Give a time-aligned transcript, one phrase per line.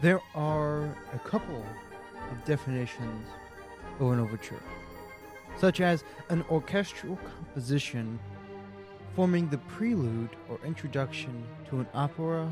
[0.00, 1.62] There are a couple
[2.30, 3.28] of definitions
[3.98, 4.62] of an overture,
[5.58, 8.18] such as an orchestral composition
[9.14, 12.50] forming the prelude or introduction to an opera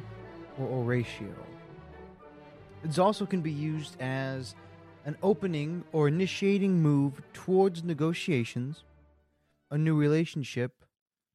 [0.58, 1.32] or oratio.
[2.84, 4.54] It also can be used as
[5.06, 8.84] an opening or initiating move towards negotiations,
[9.70, 10.84] a new relationship,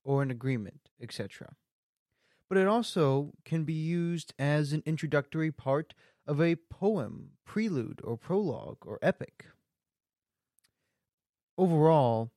[0.04, 1.56] or an agreement, etc.
[2.54, 5.96] But it also can be used as an introductory part
[6.28, 9.46] of a poem, prelude, or prologue, or epic.
[11.58, 12.30] Overall,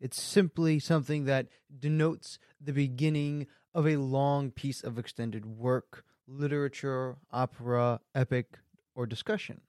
[0.00, 7.16] it's simply something that denotes the beginning of a long piece of extended work, literature,
[7.32, 8.60] opera, epic,
[8.94, 9.62] or discussion.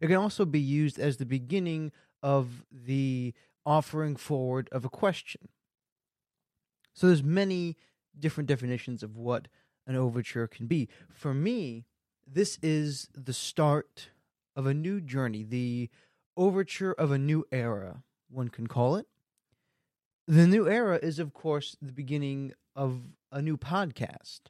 [0.00, 1.92] It can also be used as the beginning
[2.22, 3.34] of the
[3.66, 5.48] offering forward of a question.
[6.94, 7.76] So there's many
[8.18, 9.48] different definitions of what
[9.86, 10.88] an overture can be.
[11.12, 11.86] For me,
[12.26, 14.10] this is the start
[14.54, 15.90] of a new journey, the
[16.36, 19.06] overture of a new era, one can call it.
[20.28, 24.40] The new era is, of course, the beginning of a new podcast.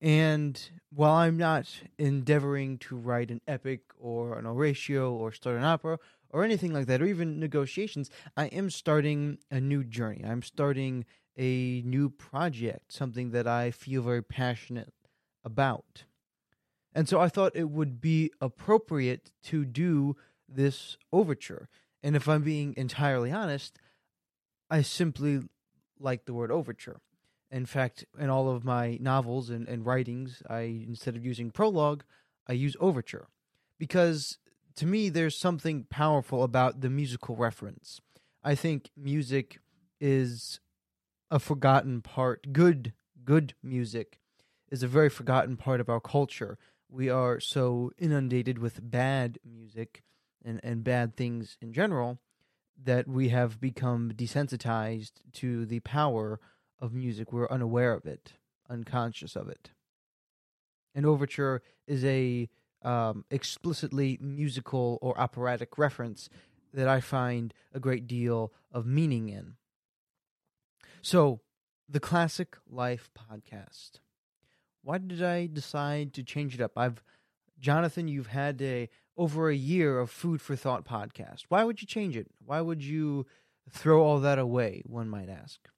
[0.00, 5.62] And while I'm not endeavoring to write an epic or an oratio or start an
[5.64, 6.00] opera
[6.30, 10.24] or anything like that, or even negotiations, I am starting a new journey.
[10.24, 11.04] I'm starting
[11.36, 14.92] a new project, something that I feel very passionate
[15.44, 16.04] about.
[16.94, 20.16] And so I thought it would be appropriate to do
[20.48, 21.68] this overture.
[22.02, 23.78] And if I'm being entirely honest,
[24.70, 25.40] I simply
[25.98, 27.00] like the word overture.
[27.50, 32.02] In fact, in all of my novels and, and writings, I instead of using prologue,
[32.48, 33.28] I use overture.
[33.78, 34.38] Because
[34.76, 38.00] to me, there's something powerful about the musical reference.
[38.42, 39.60] I think music
[40.00, 40.60] is
[41.32, 42.52] a forgotten part.
[42.52, 42.92] Good,
[43.24, 44.20] good music
[44.70, 46.58] is a very forgotten part of our culture.
[46.90, 50.02] We are so inundated with bad music
[50.44, 52.18] and, and bad things in general
[52.84, 56.38] that we have become desensitized to the power
[56.78, 57.32] of music.
[57.32, 58.34] We're unaware of it,
[58.68, 59.70] unconscious of it.
[60.94, 62.50] An overture is a
[62.82, 66.28] um, explicitly musical or operatic reference
[66.74, 69.54] that I find a great deal of meaning in.
[71.04, 71.40] So,
[71.88, 73.98] the Classic Life podcast.
[74.84, 76.78] Why did I decide to change it up?
[76.78, 77.02] I've
[77.58, 81.46] Jonathan, you've had a over a year of food for thought podcast.
[81.48, 82.28] Why would you change it?
[82.44, 83.26] Why would you
[83.68, 85.68] throw all that away, one might ask?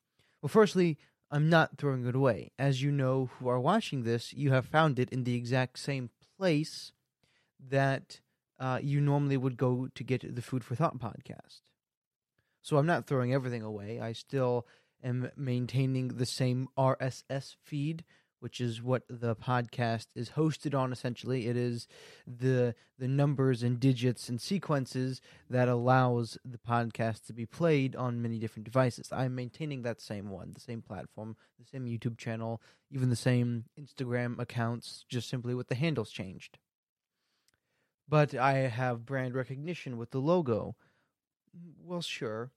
[0.42, 0.98] Well, firstly,
[1.30, 2.52] I'm not throwing it away.
[2.58, 6.10] As you know who are watching this, you have found it in the exact same
[6.38, 6.92] place
[7.70, 8.20] that
[8.60, 11.62] uh, you normally would go to get the Food for Thought podcast.
[12.60, 14.00] So I'm not throwing everything away.
[14.00, 14.66] I still
[15.04, 18.04] am maintaining the same RSS feed
[18.44, 21.46] which is what the podcast is hosted on essentially.
[21.46, 21.88] It is
[22.26, 28.20] the the numbers and digits and sequences that allows the podcast to be played on
[28.20, 29.08] many different devices.
[29.10, 32.60] I'm maintaining that same one the same platform the same youtube channel
[32.90, 36.58] even the same instagram accounts just simply with the handles changed.
[38.06, 40.76] But i have brand recognition with the logo.
[41.82, 42.52] Well sure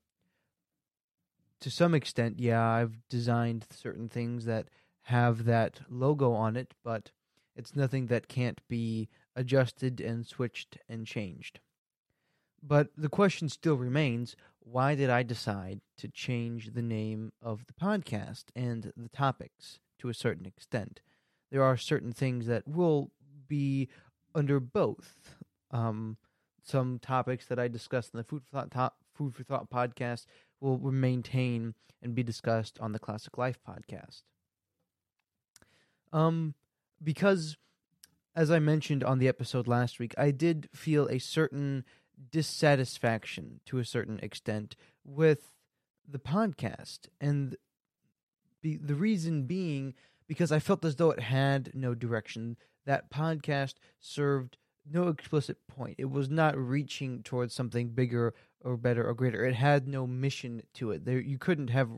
[1.60, 4.68] to some extent yeah i've designed certain things that
[5.08, 7.12] have that logo on it, but
[7.56, 9.08] it's nothing that can't be
[9.38, 11.62] adjusted and switched and changed.
[12.62, 17.74] But the question still remains why did I decide to change the name of the
[17.74, 21.00] podcast and the topics to a certain extent?
[21.52, 23.12] There are certain things that will
[23.48, 23.88] be
[24.36, 25.38] under both.
[25.72, 26.18] Um,
[26.62, 30.26] some topics that I discussed in the Food for Thought, Food for Thought podcast
[30.60, 34.24] will maintain and be discussed on the Classic Life podcast.
[36.14, 36.54] Um,
[37.04, 37.58] because
[38.36, 41.84] as I mentioned on the episode last week, I did feel a certain
[42.32, 45.56] dissatisfaction to a certain extent with
[46.08, 47.56] the podcast, and
[48.62, 49.94] the the reason being
[50.28, 52.58] because I felt as though it had no direction.
[52.86, 54.58] That podcast served
[54.90, 55.96] no explicit point.
[55.98, 58.34] It was not reaching towards something bigger
[58.64, 59.46] or better or greater.
[59.46, 61.06] It had no mission to it.
[61.06, 61.90] There, you couldn't have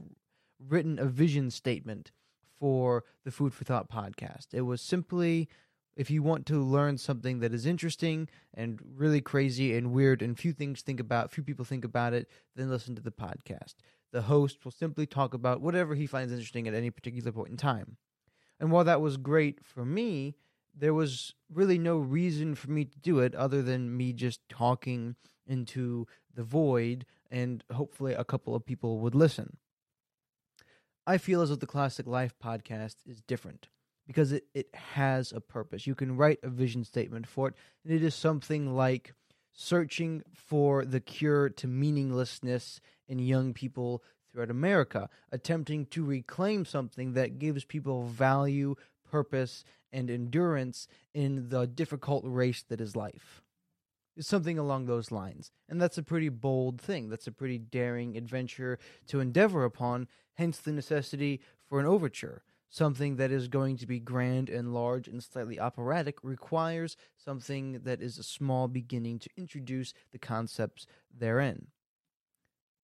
[0.60, 2.12] written a vision statement
[2.60, 4.48] for the Food for Thought podcast.
[4.54, 5.48] It was simply
[5.96, 10.40] if you want to learn something that is interesting and really crazy and weird and
[10.40, 13.76] few things think about, few people think about it, then listen to the podcast.
[14.14, 17.58] The host will simply talk about whatever he finds interesting at any particular point in
[17.58, 17.98] time.
[18.62, 20.36] And while that was great for me,
[20.74, 25.16] there was really no reason for me to do it other than me just talking
[25.50, 29.57] into the void and hopefully a couple of people would listen.
[31.06, 33.68] I feel as though the Classic Life podcast is different
[34.06, 35.88] because it, it has a purpose.
[35.88, 39.13] You can write a vision statement for it, and it is something like
[39.54, 47.13] searching for the cure to meaninglessness in young people throughout America, attempting to reclaim something
[47.13, 48.75] that gives people value,
[49.10, 53.42] purpose, and endurance in the difficult race that is life.
[54.20, 55.52] Something along those lines.
[55.70, 57.10] And that's a pretty bold thing.
[57.10, 58.78] That's a pretty daring adventure
[59.08, 62.44] to endeavor upon, hence the necessity for an overture.
[62.70, 68.02] Something that is going to be grand and large and slightly operatic requires something that
[68.02, 70.86] is a small beginning to introduce the concepts
[71.18, 71.68] therein.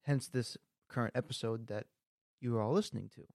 [0.03, 0.57] Hence, this
[0.87, 1.85] current episode that
[2.39, 3.25] you are all listening to.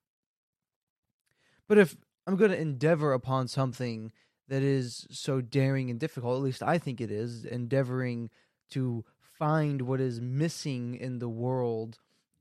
[1.69, 1.97] But if
[2.27, 4.13] I'm going to endeavor upon something
[4.51, 8.31] that is so daring and difficult, at least I think it is, endeavoring
[8.71, 9.05] to
[9.39, 11.99] find what is missing in the world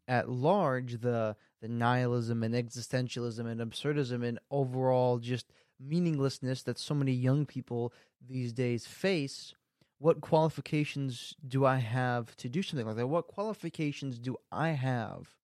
[0.07, 6.93] at large, the the nihilism and existentialism and absurdism and overall just meaninglessness that so
[6.95, 7.93] many young people
[8.25, 9.53] these days face,
[9.99, 13.07] what qualifications do I have to do something like that?
[13.07, 15.35] What qualifications do I have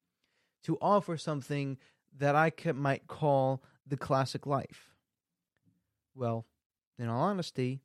[0.63, 1.77] to offer something
[2.17, 4.95] that I could, might call the classic life?
[6.15, 6.45] Well,
[6.97, 7.81] in all honesty,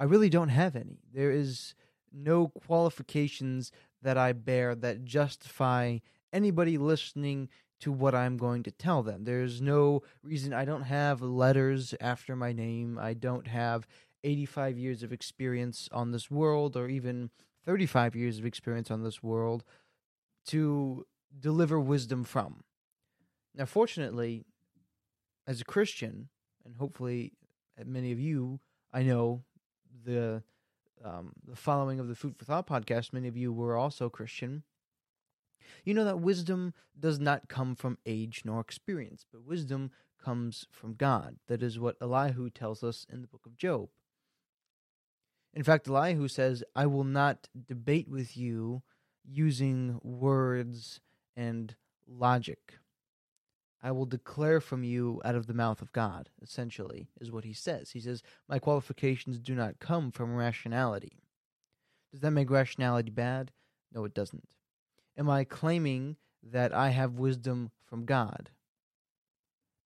[0.00, 0.98] I really don't have any.
[1.12, 1.74] There is
[2.12, 3.72] no qualifications
[4.02, 5.98] that I bear that justify
[6.32, 7.48] anybody listening
[7.80, 9.24] to what I'm going to tell them.
[9.24, 12.98] There's no reason I don't have letters after my name.
[13.00, 13.86] I don't have
[14.24, 17.30] 85 years of experience on this world or even
[17.64, 19.62] 35 years of experience on this world
[20.46, 21.06] to
[21.38, 22.64] deliver wisdom from.
[23.54, 24.44] Now, fortunately,
[25.46, 26.28] as a Christian,
[26.64, 27.32] and hopefully
[27.86, 28.60] many of you,
[28.92, 29.42] I know
[30.04, 30.42] the
[31.04, 34.64] um, the following of the Food for Thought podcast, many of you were also Christian.
[35.84, 39.90] You know that wisdom does not come from age nor experience, but wisdom
[40.22, 41.36] comes from God.
[41.46, 43.88] That is what Elihu tells us in the book of Job.
[45.54, 48.82] In fact, Elihu says, I will not debate with you
[49.24, 51.00] using words
[51.36, 51.74] and
[52.06, 52.78] logic.
[53.82, 57.52] I will declare from you out of the mouth of God, essentially, is what he
[57.52, 57.90] says.
[57.90, 61.20] He says, My qualifications do not come from rationality.
[62.10, 63.52] Does that make rationality bad?
[63.92, 64.48] No, it doesn't.
[65.16, 68.50] Am I claiming that I have wisdom from God?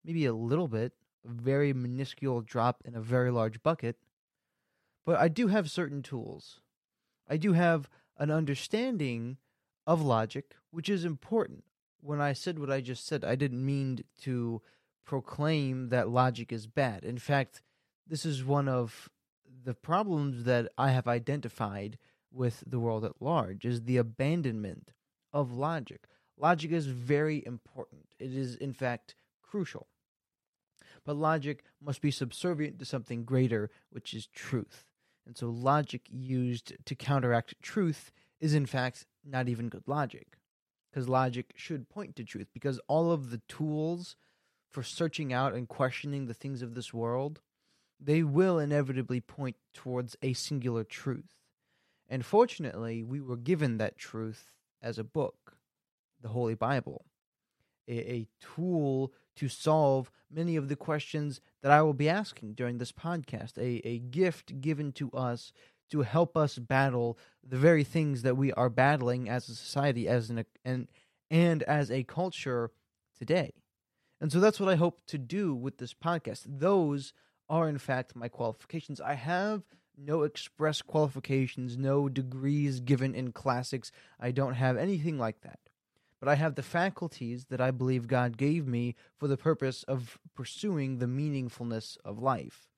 [0.04, 0.92] Maybe a little bit,
[1.24, 3.96] a very minuscule drop in a very large bucket.
[5.04, 6.60] But I do have certain tools.
[7.28, 9.36] I do have an understanding
[9.86, 11.64] of logic, which is important
[12.02, 14.60] when I said what I just said, I didn't mean to
[15.04, 17.04] proclaim that logic is bad.
[17.04, 17.62] In fact,
[18.06, 19.08] this is one of
[19.64, 21.98] the problems that I have identified
[22.32, 24.92] with the world at large is the abandonment
[25.32, 26.06] of logic.
[26.36, 28.08] Logic is very important.
[28.18, 29.86] It is in fact crucial.
[31.04, 34.86] But logic must be subservient to something greater, which is truth.
[35.26, 38.10] And so logic used to counteract truth
[38.40, 40.38] is in fact not even good logic
[40.92, 44.16] because logic should point to truth because all of the tools
[44.70, 47.40] for searching out and questioning the things of this world
[47.98, 51.36] they will inevitably point towards a singular truth.
[52.08, 54.50] And fortunately we were given that truth
[54.82, 55.56] as a book
[56.20, 57.04] the holy bible
[57.88, 62.78] a, a tool to solve many of the questions that i will be asking during
[62.78, 65.52] this podcast a, a gift given to us
[65.92, 70.30] to help us battle the very things that we are battling as a society as
[70.30, 70.88] an and
[71.30, 72.70] and as a culture
[73.18, 73.52] today.
[74.18, 76.44] And so that's what I hope to do with this podcast.
[76.46, 77.12] Those
[77.46, 79.02] are in fact my qualifications.
[79.02, 79.64] I have
[79.98, 83.92] no express qualifications, no degrees given in classics.
[84.18, 85.58] I don't have anything like that.
[86.20, 90.18] But I have the faculties that I believe God gave me for the purpose of
[90.34, 92.71] pursuing the meaningfulness of life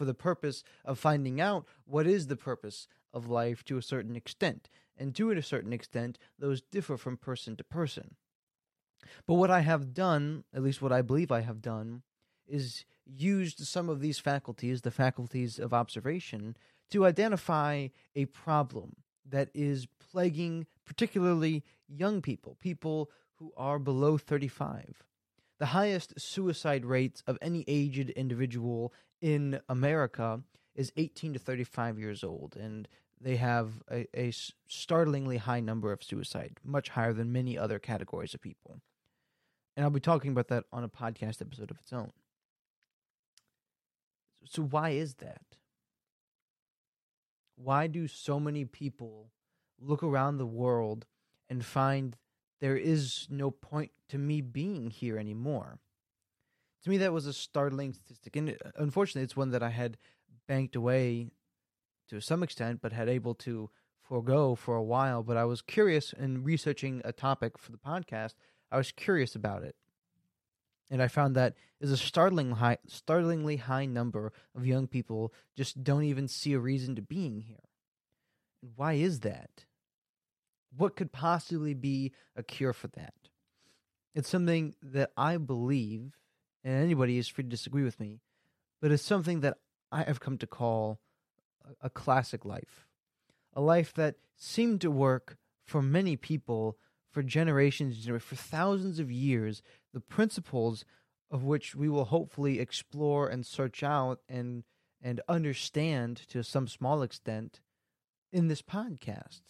[0.00, 4.16] for the purpose of finding out what is the purpose of life to a certain
[4.16, 4.70] extent.
[4.96, 8.14] And to a certain extent, those differ from person to person.
[9.26, 12.00] But what I have done, at least what I believe I have done,
[12.48, 16.56] is used some of these faculties, the faculties of observation,
[16.90, 18.96] to identify a problem
[19.28, 25.04] that is plaguing particularly young people, people who are below 35.
[25.60, 30.42] The highest suicide rates of any aged individual in America
[30.74, 32.88] is 18 to 35 years old, and
[33.20, 34.32] they have a, a
[34.66, 38.80] startlingly high number of suicide, much higher than many other categories of people.
[39.76, 42.12] And I'll be talking about that on a podcast episode of its own.
[44.46, 45.42] So, why is that?
[47.56, 49.30] Why do so many people
[49.78, 51.04] look around the world
[51.50, 52.16] and find
[52.60, 55.78] there is no point to me being here anymore?
[56.84, 59.98] To me, that was a startling statistic, and uh, unfortunately, it's one that I had
[60.48, 61.30] banked away
[62.08, 63.70] to some extent, but had able to
[64.02, 65.22] forego for a while.
[65.22, 68.34] But I was curious in researching a topic for the podcast.
[68.70, 69.76] I was curious about it,
[70.90, 75.84] and I found that is a startling high, startlingly high number of young people just
[75.84, 77.68] don't even see a reason to being here.
[78.76, 79.64] Why is that?
[80.76, 83.14] What could possibly be a cure for that?
[84.14, 86.16] It's something that I believe,
[86.64, 88.20] and anybody is free to disagree with me,
[88.80, 89.58] but it's something that
[89.92, 91.00] I have come to call
[91.80, 92.86] a classic life.
[93.54, 95.36] A life that seemed to work
[95.66, 96.76] for many people
[97.10, 99.62] for generations, for thousands of years,
[99.92, 100.84] the principles
[101.30, 104.64] of which we will hopefully explore and search out and
[105.02, 107.60] and understand to some small extent
[108.32, 109.40] in this podcast.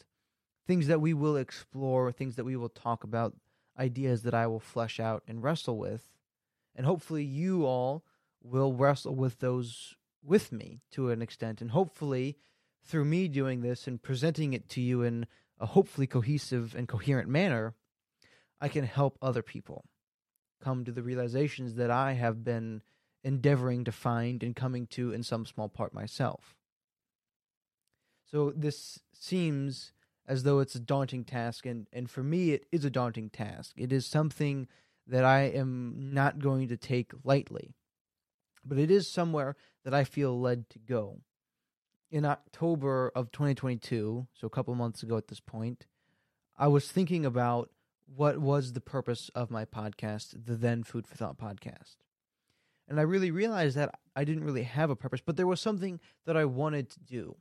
[0.66, 3.34] Things that we will explore, things that we will talk about,
[3.78, 6.10] ideas that I will flesh out and wrestle with.
[6.76, 8.04] And hopefully you all
[8.42, 11.60] will wrestle with those with me to an extent.
[11.60, 12.36] And hopefully
[12.84, 15.26] through me doing this and presenting it to you in
[15.58, 17.74] a hopefully cohesive and coherent manner,
[18.60, 19.84] I can help other people
[20.62, 22.82] come to the realizations that I have been
[23.22, 26.56] endeavoring to find and coming to in some small part myself.
[28.30, 29.92] So this seems
[30.26, 33.74] as though it's a daunting task, and, and for me, it is a daunting task.
[33.76, 34.68] It is something
[35.06, 37.74] that I am not going to take lightly,
[38.64, 41.20] but it is somewhere that I feel led to go
[42.10, 45.86] in October of 2022, so a couple months ago at this point,
[46.58, 47.70] I was thinking about
[48.06, 51.96] what was the purpose of my podcast, the Then Food for Thought podcast.
[52.88, 56.00] And I really realized that I didn't really have a purpose, but there was something
[56.26, 57.36] that I wanted to do.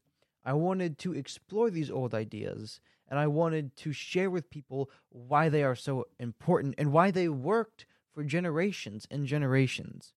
[0.46, 5.50] I wanted to explore these old ideas and I wanted to share with people why
[5.50, 10.14] they are so important and why they worked for generations and generations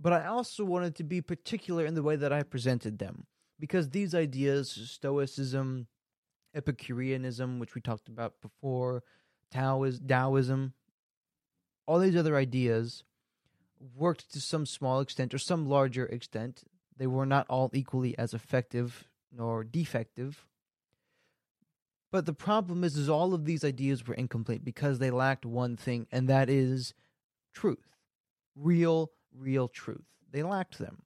[0.00, 3.26] but I also wanted to be particular in the way that I presented them
[3.58, 5.88] because these ideas, Stoicism,
[6.54, 9.02] Epicureanism, which we talked about before,
[9.52, 10.72] Taoism,
[11.86, 13.04] all these other ideas
[13.94, 16.64] worked to some small extent or some larger extent.
[17.00, 20.44] They were not all equally as effective nor defective.
[22.12, 25.78] But the problem is, is all of these ideas were incomplete because they lacked one
[25.78, 26.92] thing, and that is
[27.54, 27.96] truth,
[28.54, 30.04] real real truth.
[30.30, 31.04] They lacked them.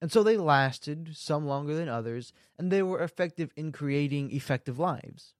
[0.00, 4.78] And so they lasted, some longer than others, and they were effective in creating effective
[4.78, 5.34] lives.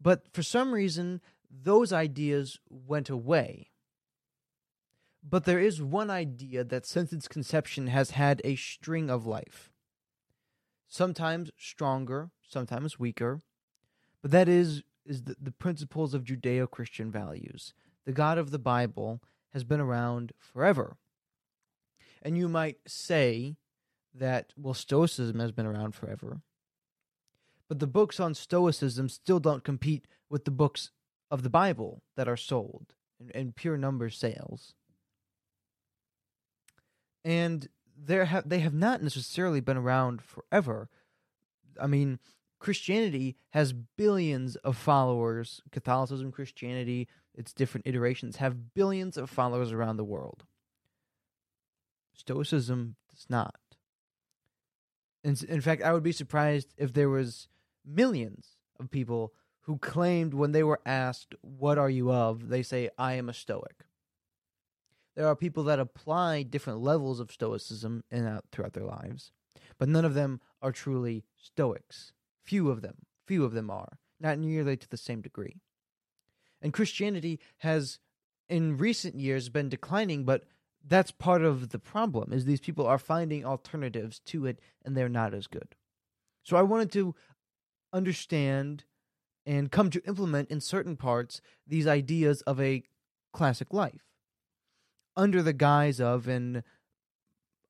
[0.00, 3.72] But for some reason, those ideas went away.
[5.28, 9.72] But there is one idea that since its conception has had a string of life.
[10.86, 13.40] Sometimes stronger, sometimes weaker,
[14.22, 17.74] but that is, is the, the principles of Judeo Christian values.
[18.04, 19.20] The God of the Bible
[19.52, 20.96] has been around forever.
[22.22, 23.56] And you might say
[24.14, 26.40] that, well, Stoicism has been around forever.
[27.68, 30.90] But the books on Stoicism still don't compete with the books
[31.32, 34.74] of the Bible that are sold in, in pure number sales.
[37.26, 37.68] And
[37.98, 40.88] there have they have not necessarily been around forever.
[41.82, 42.20] I mean,
[42.60, 45.60] Christianity has billions of followers.
[45.72, 50.44] Catholicism, Christianity, its different iterations have billions of followers around the world.
[52.14, 53.56] Stoicism does not.
[55.24, 57.48] In, in fact, I would be surprised if there was
[57.84, 62.50] millions of people who claimed when they were asked, What are you of?
[62.50, 63.85] they say, I am a Stoic.
[65.16, 69.32] There are people that apply different levels of Stoicism in, uh, throughout their lives,
[69.78, 72.12] but none of them are truly Stoics.
[72.44, 75.56] Few of them, few of them are, not nearly to the same degree.
[76.60, 77.98] And Christianity has,
[78.48, 80.44] in recent years, been declining, but
[80.86, 85.08] that's part of the problem is these people are finding alternatives to it and they're
[85.08, 85.74] not as good.
[86.44, 87.14] So I wanted to
[87.92, 88.84] understand
[89.46, 92.82] and come to implement in certain parts these ideas of a
[93.32, 94.05] classic life
[95.16, 96.62] under the guise of and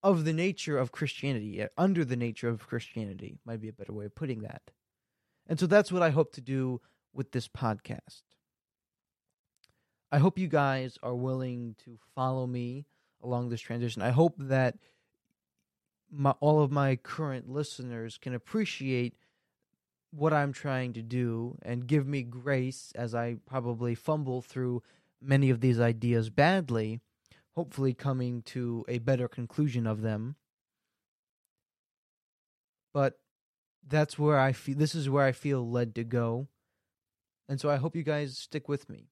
[0.02, 4.04] of the nature of Christianity, under the nature of Christianity might be a better way
[4.04, 4.62] of putting that.
[5.48, 6.80] And so that's what I hope to do
[7.12, 8.22] with this podcast.
[10.12, 12.86] I hope you guys are willing to follow me
[13.22, 14.02] along this transition.
[14.02, 14.76] I hope that
[16.10, 19.16] my, all of my current listeners can appreciate
[20.10, 24.82] what I'm trying to do and give me grace as I probably fumble through
[25.20, 27.00] many of these ideas badly,
[27.56, 30.36] hopefully coming to a better conclusion of them.
[32.92, 33.18] But
[33.86, 36.48] that's where I feel this is where I feel led to go.
[37.48, 39.08] And so I hope you guys stick with me.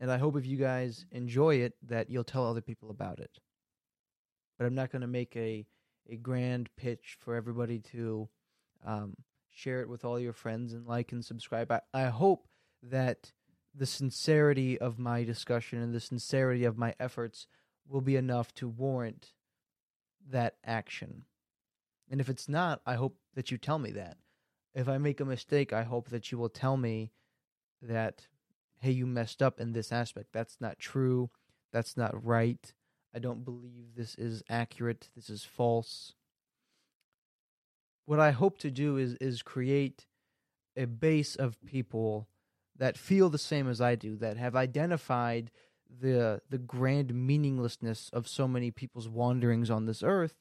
[0.00, 3.38] And I hope if you guys enjoy it, that you'll tell other people about it.
[4.58, 5.66] But I'm not going to make a,
[6.08, 8.28] a grand pitch for everybody to
[8.86, 9.14] um,
[9.50, 11.72] share it with all your friends and like and subscribe.
[11.72, 12.46] I, I hope
[12.82, 13.32] that
[13.74, 17.48] the sincerity of my discussion and the sincerity of my efforts
[17.88, 19.32] will be enough to warrant
[20.30, 21.24] that action.
[22.10, 24.16] And if it's not, I hope that you tell me that.
[24.74, 27.12] If I make a mistake, I hope that you will tell me
[27.82, 28.28] that,
[28.80, 30.28] hey, you messed up in this aspect.
[30.32, 31.30] That's not true.
[31.72, 32.72] That's not right.
[33.14, 35.08] I don't believe this is accurate.
[35.16, 36.14] This is false.
[38.04, 40.06] What I hope to do is is create
[40.76, 42.28] a base of people
[42.76, 45.50] that feel the same as I do, that have identified
[46.00, 50.34] the the grand meaninglessness of so many people's wanderings on this earth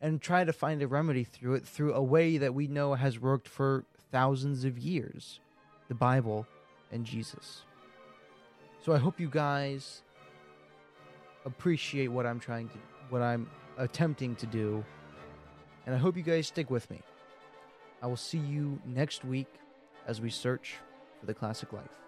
[0.00, 3.18] and try to find a remedy through it through a way that we know has
[3.18, 5.40] worked for thousands of years
[5.88, 6.46] the Bible
[6.90, 7.62] and Jesus.
[8.84, 10.02] So I hope you guys
[11.44, 12.78] appreciate what I'm trying to
[13.10, 14.84] what I'm attempting to do
[15.86, 17.00] and I hope you guys stick with me.
[18.02, 19.48] I will see you next week
[20.06, 20.76] as we search
[21.20, 22.02] for the classic life.